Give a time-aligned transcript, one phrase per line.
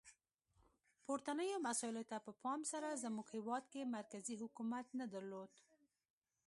[1.05, 5.51] پورتنیو مسایلو ته په پام سره زموږ هیواد کې مرکزي حکومت نه درلود.